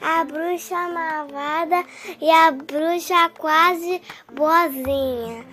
a 0.00 0.24
bruxa 0.24 0.88
malvada 0.88 1.84
e 2.20 2.30
a 2.30 2.52
bruxa 2.52 3.28
quase 3.38 4.00
boazinha. 4.32 5.44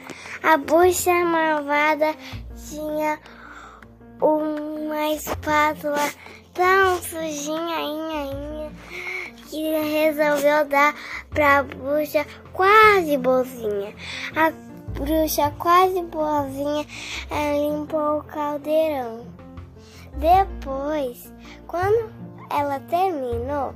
A 0.44 0.58
bruxa 0.58 1.14
malvada 1.26 2.16
tinha 2.70 3.20
uma 4.22 5.08
espátula 5.14 6.12
tão 6.54 7.02
sujinha 7.02 7.80
inha, 7.82 8.72
que 9.50 9.72
resolveu 9.72 10.66
dar 10.66 10.96
pra 11.30 11.64
bruxa 11.64 12.26
quase 12.54 13.18
boazinha. 13.18 13.94
A 14.36 14.52
bruxa 15.00 15.52
quase 15.58 16.02
boazinha 16.04 16.86
limpou 17.56 18.20
o 18.20 18.24
caldeirão. 18.24 19.26
Depois, 20.18 21.34
quando 21.68 22.23
ela 22.54 22.80
terminou, 22.82 23.74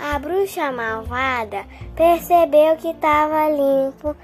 a 0.00 0.18
bruxa 0.18 0.72
malvada 0.72 1.64
percebeu 1.94 2.76
que 2.76 2.88
estava 2.88 3.48
limpo. 3.48 4.16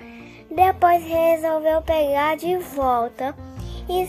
Depois 0.50 1.04
resolveu 1.04 1.82
pegar 1.82 2.36
de 2.36 2.56
volta 2.56 3.34
e, 3.88 4.08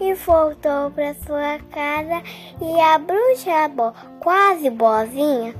e 0.00 0.14
voltou 0.14 0.90
para 0.90 1.14
sua 1.14 1.58
casa. 1.70 2.22
E 2.60 2.80
a 2.80 2.98
bruxa 2.98 3.68
bo, 3.68 3.92
quase 4.20 4.70
boazinha 4.70 5.54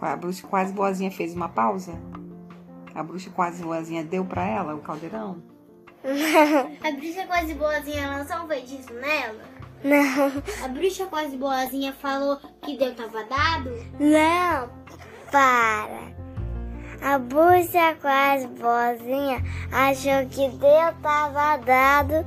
A 0.00 0.16
bruxa 0.16 0.46
quase 0.46 0.72
boazinha 0.72 1.10
fez 1.10 1.34
uma 1.34 1.50
pausa? 1.50 1.92
A 2.94 3.02
bruxa 3.02 3.30
quase 3.30 3.62
boazinha 3.62 4.02
deu 4.02 4.24
para 4.24 4.46
ela 4.46 4.74
o 4.74 4.80
caldeirão? 4.80 5.57
a 6.84 6.90
bruxa 6.92 7.26
quase 7.26 7.54
boazinha 7.54 8.08
lançou 8.08 8.44
um 8.44 8.48
feitiço 8.48 8.92
nela? 8.94 9.58
Não. 9.82 10.42
A 10.64 10.68
bruxa 10.68 11.06
quase 11.06 11.36
boazinha 11.36 11.92
falou 11.92 12.38
que 12.62 12.76
Deus 12.76 12.96
tava 12.96 13.24
dado? 13.24 13.70
Não, 13.98 14.70
para. 15.30 16.18
A 17.00 17.18
bruxa 17.18 17.96
quase 18.00 18.46
boazinha 18.48 19.42
achou 19.70 20.26
que 20.30 20.48
Deus 20.56 20.94
tava 21.00 21.56
dado 21.58 22.26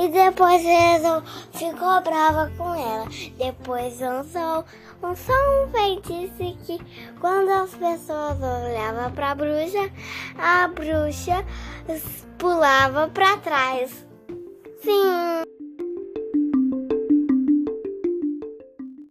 e 0.00 0.08
depois 0.08 0.62
resolveu, 0.62 1.22
ficou 1.52 2.00
brava 2.00 2.50
com 2.56 2.74
ela. 2.74 3.06
Depois 3.36 4.00
lançou 4.00 4.64
um, 5.02 5.14
só 5.14 5.32
um 5.32 5.68
feitiço 5.70 6.56
que 6.64 6.78
quando 7.20 7.50
as 7.50 7.74
pessoas 7.74 8.38
olhavam 8.40 9.12
para 9.12 9.34
bruxa, 9.34 9.90
a 10.38 10.68
bruxa 10.68 11.44
pulava 12.38 13.08
para 13.08 13.36
trás. 13.36 14.06
Sim. 14.82 15.49